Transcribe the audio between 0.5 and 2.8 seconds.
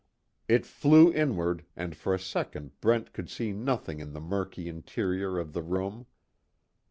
flew inward and for a second